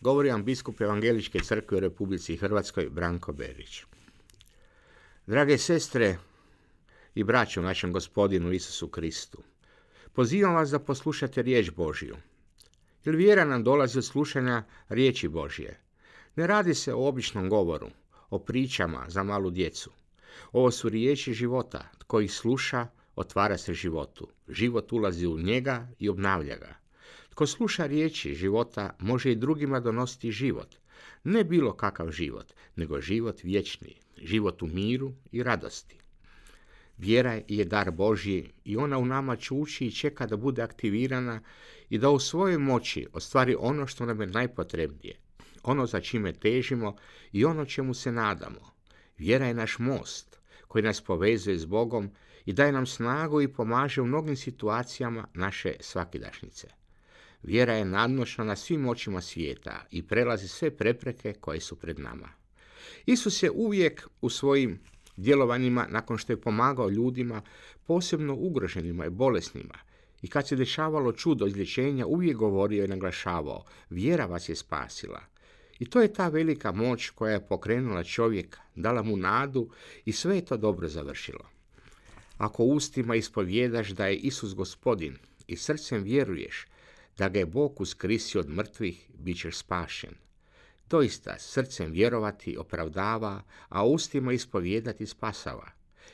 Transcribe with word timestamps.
Govori 0.00 0.30
vam 0.30 0.44
biskup 0.44 0.80
Evangeličke 0.80 1.40
crkve 1.40 1.76
u 1.76 1.80
Republici 1.80 2.36
Hrvatskoj 2.36 2.88
Branko 2.90 3.32
Berić. 3.32 3.82
Drage 5.26 5.58
sestre 5.58 6.18
i 7.14 7.24
braćo 7.24 7.62
našem 7.62 7.92
gospodinu 7.92 8.52
Isusu 8.52 8.88
Kristu, 8.88 9.42
pozivam 10.12 10.54
vas 10.54 10.70
da 10.70 10.78
poslušate 10.78 11.42
riječ 11.42 11.70
Božiju. 11.70 12.16
Jer 13.04 13.16
vjera 13.16 13.44
nam 13.44 13.64
dolazi 13.64 13.98
od 13.98 14.04
slušanja 14.04 14.64
riječi 14.88 15.28
Božje. 15.28 15.80
Ne 16.36 16.46
radi 16.46 16.74
se 16.74 16.94
o 16.94 17.08
običnom 17.08 17.48
govoru, 17.48 17.88
o 18.30 18.38
pričama 18.38 19.04
za 19.08 19.22
malu 19.22 19.50
djecu. 19.50 19.90
Ovo 20.52 20.70
su 20.70 20.88
riječi 20.88 21.32
života. 21.32 21.88
Tko 21.98 22.20
ih 22.20 22.32
sluša, 22.32 22.86
otvara 23.16 23.58
se 23.58 23.74
životu. 23.74 24.28
Život 24.48 24.92
ulazi 24.92 25.26
u 25.26 25.38
njega 25.38 25.88
i 25.98 26.08
obnavlja 26.08 26.56
ga. 26.56 26.74
Tko 27.38 27.46
sluša 27.46 27.86
riječi 27.86 28.34
života 28.34 28.96
može 28.98 29.32
i 29.32 29.36
drugima 29.36 29.80
donositi 29.80 30.30
život. 30.30 30.76
Ne 31.24 31.44
bilo 31.44 31.72
kakav 31.72 32.10
život, 32.10 32.52
nego 32.76 33.00
život 33.00 33.42
vječni, 33.42 33.94
život 34.22 34.62
u 34.62 34.66
miru 34.66 35.12
i 35.32 35.42
radosti. 35.42 35.96
Vjera 36.96 37.40
je 37.48 37.64
dar 37.64 37.90
Božji 37.90 38.50
i 38.64 38.76
ona 38.76 38.98
u 38.98 39.04
nama 39.04 39.36
čuči 39.36 39.86
i 39.86 39.92
čeka 39.92 40.26
da 40.26 40.36
bude 40.36 40.62
aktivirana 40.62 41.40
i 41.88 41.98
da 41.98 42.10
u 42.10 42.18
svojoj 42.18 42.58
moći 42.58 43.06
ostvari 43.12 43.56
ono 43.58 43.86
što 43.86 44.06
nam 44.06 44.20
je 44.20 44.26
najpotrebnije, 44.26 45.16
ono 45.62 45.86
za 45.86 46.00
čime 46.00 46.32
težimo 46.32 46.96
i 47.32 47.44
ono 47.44 47.64
čemu 47.64 47.94
se 47.94 48.12
nadamo. 48.12 48.72
Vjera 49.18 49.46
je 49.46 49.54
naš 49.54 49.78
most 49.78 50.38
koji 50.68 50.84
nas 50.84 51.00
povezuje 51.00 51.58
s 51.58 51.64
Bogom 51.64 52.10
i 52.44 52.52
daje 52.52 52.72
nam 52.72 52.86
snagu 52.86 53.40
i 53.40 53.52
pomaže 53.52 54.02
u 54.02 54.06
mnogim 54.06 54.36
situacijama 54.36 55.28
naše 55.34 55.74
svakidašnjice. 55.80 56.78
Vjera 57.42 57.72
je 57.72 57.84
nadnošna 57.84 58.44
na 58.44 58.56
svim 58.56 58.88
očima 58.88 59.20
svijeta 59.20 59.86
i 59.90 60.02
prelazi 60.02 60.48
sve 60.48 60.70
prepreke 60.70 61.32
koje 61.32 61.60
su 61.60 61.76
pred 61.76 61.98
nama. 61.98 62.28
Isus 63.06 63.42
je 63.42 63.50
uvijek 63.50 64.08
u 64.20 64.30
svojim 64.30 64.80
djelovanjima, 65.16 65.86
nakon 65.90 66.18
što 66.18 66.32
je 66.32 66.40
pomagao 66.40 66.88
ljudima, 66.88 67.42
posebno 67.86 68.34
ugroženima 68.34 69.06
i 69.06 69.10
bolesnima, 69.10 69.74
i 70.22 70.28
kad 70.28 70.48
se 70.48 70.56
dešavalo 70.56 71.12
čudo 71.12 71.46
izlječenja, 71.46 72.06
uvijek 72.06 72.36
govorio 72.36 72.84
i 72.84 72.88
naglašavao, 72.88 73.64
vjera 73.90 74.26
vas 74.26 74.48
je 74.48 74.56
spasila. 74.56 75.20
I 75.78 75.90
to 75.90 76.00
je 76.00 76.12
ta 76.12 76.28
velika 76.28 76.72
moć 76.72 77.10
koja 77.10 77.32
je 77.32 77.46
pokrenula 77.46 78.04
čovjeka, 78.04 78.60
dala 78.74 79.02
mu 79.02 79.16
nadu 79.16 79.70
i 80.04 80.12
sve 80.12 80.36
je 80.36 80.44
to 80.44 80.56
dobro 80.56 80.88
završilo. 80.88 81.44
Ako 82.38 82.64
ustima 82.64 83.16
ispovjedaš 83.16 83.88
da 83.88 84.06
je 84.06 84.16
Isus 84.16 84.54
gospodin 84.54 85.16
i 85.46 85.56
srcem 85.56 86.02
vjeruješ 86.02 86.66
da 87.18 87.28
ga 87.28 87.38
je 87.38 87.46
Bog 87.46 87.80
uskrisio 87.80 88.40
od 88.40 88.50
mrtvih, 88.50 89.10
bit 89.14 89.38
ćeš 89.40 89.56
spašen. 89.56 90.14
Doista, 90.90 91.38
srcem 91.38 91.92
vjerovati 91.92 92.56
opravdava, 92.56 93.42
a 93.68 93.86
ustima 93.86 94.32
ispovjedati 94.32 95.06
spasava. 95.06 95.70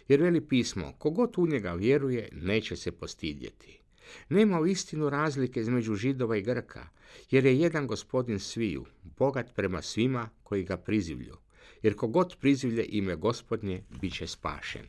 Jer 0.08 0.22
veli 0.22 0.48
pismo, 0.48 0.92
kogod 0.98 1.34
u 1.36 1.46
njega 1.46 1.72
vjeruje, 1.72 2.28
neće 2.32 2.76
se 2.76 2.92
postidjeti. 2.92 3.80
Nema 4.28 4.60
u 4.60 4.66
istinu 4.66 5.10
razlike 5.10 5.60
između 5.60 5.94
židova 5.94 6.36
i 6.36 6.42
grka, 6.42 6.88
jer 7.30 7.46
je 7.46 7.58
jedan 7.58 7.86
gospodin 7.86 8.38
sviju, 8.38 8.84
bogat 9.02 9.54
prema 9.54 9.82
svima 9.82 10.28
koji 10.42 10.64
ga 10.64 10.76
prizivlju. 10.76 11.36
Jer 11.82 11.94
kogod 11.94 12.36
prizivlje 12.40 12.86
ime 12.88 13.16
gospodnje, 13.16 13.84
bit 14.00 14.14
će 14.14 14.26
spašen. 14.26 14.86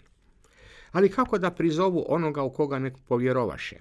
Ali 0.91 1.11
kako 1.11 1.37
da 1.37 1.51
prizovu 1.51 2.05
onoga 2.07 2.43
u 2.43 2.53
koga 2.53 2.79
ne 2.79 2.93
povjerovaše? 3.07 3.79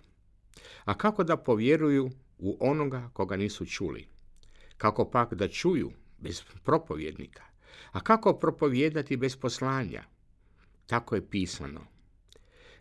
A 0.85 0.95
kako 0.95 1.25
da 1.25 1.37
povjeruju 1.37 2.11
u 2.39 2.57
onoga 2.61 3.11
koga 3.13 3.37
nisu 3.37 3.67
čuli. 3.67 4.09
Kako 4.77 5.11
pak 5.11 5.35
da 5.35 5.49
čuju 5.49 5.93
bez 6.19 6.43
propovjednika? 6.65 7.43
A 7.93 8.01
kako 8.01 8.39
propovjedati 8.39 9.17
bez 9.17 9.37
poslanja? 9.37 10.05
Tako 10.87 11.15
je 11.15 11.31
pisano. 11.31 11.81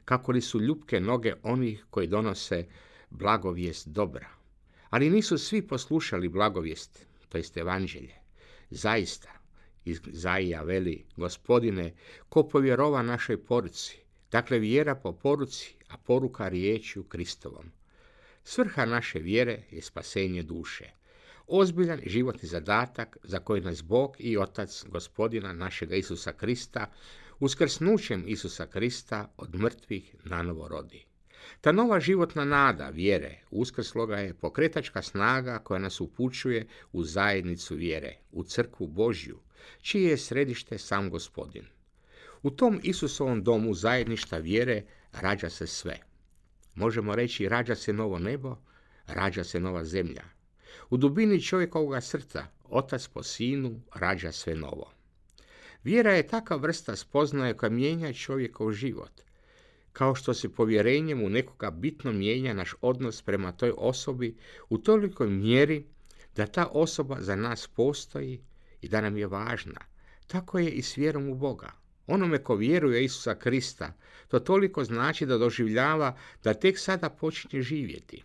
Kako 0.06 0.32
li 0.32 0.42
su 0.42 0.62
ljubke 0.62 1.00
noge 1.00 1.34
onih 1.44 1.86
koji 1.90 2.08
donose 2.08 2.68
blagovijest 3.10 3.88
dobra? 3.88 4.30
Ali 4.90 5.10
nisu 5.10 5.38
svi 5.38 5.68
poslušali 5.68 6.30
blagovijest, 6.30 7.08
to 7.30 7.38
jest 7.38 7.58
evanđelje. 7.58 8.14
Zaista, 8.70 9.30
Zaija 10.12 10.62
veli, 10.64 11.06
gospodine, 11.18 11.94
ko 12.30 12.44
povjerova 12.48 13.02
našoj 13.02 13.44
poruci, 13.46 13.98
dakle 14.32 14.60
vjera 14.60 14.96
po 14.96 15.12
poruci, 15.12 15.76
a 15.88 15.98
poruka 15.98 16.48
riječju 16.50 17.04
Kristovom. 17.04 17.72
Svrha 18.44 18.86
naše 18.86 19.20
vjere 19.20 19.60
je 19.72 19.82
spasenje 19.82 20.44
duše. 20.44 20.86
Ozbiljan 21.48 22.00
životni 22.06 22.50
zadatak 22.50 23.18
za 23.24 23.40
koji 23.40 23.62
nas 23.62 23.84
Bog 23.84 24.16
i 24.20 24.38
Otac 24.38 24.84
gospodina 24.88 25.54
našega 25.54 25.96
Isusa 25.96 26.34
Krista 26.34 26.92
uskrsnućem 27.40 28.24
Isusa 28.28 28.68
Krista 28.68 29.34
od 29.38 29.56
mrtvih 29.56 30.16
nanovo 30.24 30.68
rodi. 30.68 31.06
Ta 31.62 31.72
nova 31.72 32.00
životna 32.00 32.46
nada 32.46 32.90
vjere 32.90 33.40
uskrsloga 33.52 34.18
je 34.18 34.34
pokretačka 34.34 35.02
snaga 35.02 35.60
koja 35.60 35.80
nas 35.80 36.02
upućuje 36.02 36.68
u 36.92 37.04
zajednicu 37.04 37.76
vjere, 37.76 38.16
u 38.32 38.44
crkvu 38.44 38.88
Božju, 38.88 39.40
čije 39.82 40.10
je 40.10 40.18
središte 40.18 40.78
sam 40.78 41.10
gospodin. 41.10 41.66
U 42.42 42.52
tom 42.52 42.80
Isusovom 42.84 43.44
domu 43.44 43.74
zajedništa 43.74 44.38
vjere 44.38 44.84
rađa 45.12 45.50
se 45.50 45.68
sve– 45.68 46.00
Možemo 46.76 47.16
reći 47.16 47.50
rađa 47.50 47.76
se 47.76 47.94
novo 47.94 48.20
nebo, 48.20 48.58
rađa 49.08 49.44
se 49.44 49.60
nova 49.60 49.84
zemlja. 49.84 50.24
U 50.90 50.98
dubini 50.98 51.42
čovjekovoga 51.42 52.02
srca, 52.02 52.46
otac 52.64 53.08
po 53.08 53.24
sinu, 53.24 53.82
rađa 53.96 54.32
sve 54.32 54.56
novo. 54.56 54.92
Vjera 55.84 56.12
je 56.12 56.28
taka 56.28 56.56
vrsta 56.56 56.96
spoznaje 56.96 57.54
koja 57.54 57.70
mijenja 57.70 58.14
čovjekov 58.14 58.72
život. 58.72 59.12
Kao 59.94 60.16
što 60.16 60.34
se 60.34 60.50
povjerenjem 60.50 61.24
u 61.24 61.30
nekoga 61.30 61.72
bitno 61.72 62.12
mijenja 62.12 62.54
naš 62.54 62.76
odnos 62.82 63.22
prema 63.22 63.52
toj 63.52 63.74
osobi 63.78 64.38
u 64.70 64.78
tolikoj 64.78 65.30
mjeri 65.30 65.86
da 66.36 66.48
ta 66.48 66.68
osoba 66.72 67.18
za 67.20 67.36
nas 67.36 67.68
postoji 67.68 68.42
i 68.82 68.88
da 68.90 69.02
nam 69.02 69.18
je 69.18 69.28
važna. 69.28 69.82
Tako 70.28 70.60
je 70.60 70.70
i 70.70 70.82
s 70.82 70.98
vjerom 70.98 71.30
u 71.30 71.36
Boga. 71.36 71.83
Onome 72.08 72.38
ko 72.38 72.56
vjeruje 72.56 73.04
Isusa 73.04 73.36
Krista, 73.36 73.94
to 74.28 74.40
toliko 74.40 74.84
znači 74.84 75.26
da 75.26 75.38
doživljava 75.38 76.18
da 76.44 76.54
tek 76.54 76.80
sada 76.80 77.10
počinje 77.10 77.62
živjeti. 77.62 78.24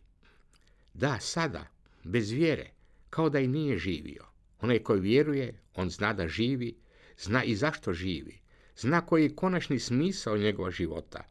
Da, 0.94 1.18
sada, 1.20 1.66
bez 2.04 2.30
vjere, 2.30 2.70
kao 3.10 3.30
da 3.30 3.40
i 3.40 3.48
nije 3.48 3.78
živio. 3.78 4.24
Onaj 4.60 4.78
koji 4.78 5.00
vjeruje, 5.00 5.60
on 5.74 5.90
zna 5.90 6.12
da 6.12 6.28
živi, 6.28 6.76
zna 7.18 7.44
i 7.44 7.56
zašto 7.56 7.92
živi, 7.92 8.38
zna 8.76 9.00
koji 9.00 9.22
je 9.22 9.34
konačni 9.34 9.78
smisao 9.78 10.36
njegova 10.36 10.70
života. 10.70 11.24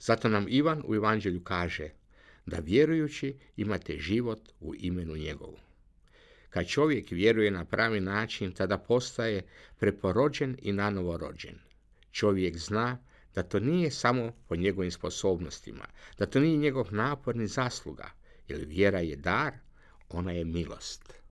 Zato 0.00 0.28
nam 0.28 0.46
Ivan 0.48 0.82
u 0.86 0.94
Evanđelju 0.94 1.44
kaže 1.44 1.90
da 2.46 2.58
vjerujući 2.58 3.36
imate 3.56 3.98
život 3.98 4.48
u 4.60 4.74
imenu 4.74 5.16
njegovu. 5.16 5.58
Kad 6.50 6.68
čovjek 6.68 7.10
vjeruje 7.10 7.50
na 7.50 7.64
pravi 7.64 8.00
način, 8.00 8.52
tada 8.52 8.78
postaje 8.78 9.42
preporođen 9.78 10.56
i 10.62 10.72
nanovo 10.72 11.16
rođen. 11.16 11.58
Čovjek 12.14 12.58
zna 12.58 12.98
da 13.34 13.42
to 13.42 13.60
nije 13.60 13.90
samo 13.90 14.32
po 14.48 14.56
njegovim 14.56 14.90
sposobnostima, 14.90 15.86
da 16.18 16.26
to 16.26 16.40
nije 16.40 16.56
njegov 16.58 16.94
napor 16.94 17.36
ni 17.36 17.46
zasluga, 17.46 18.10
jer 18.48 18.64
vjera 18.64 19.00
je 19.00 19.16
dar, 19.16 19.52
ona 20.08 20.32
je 20.32 20.44
milost. 20.44 21.23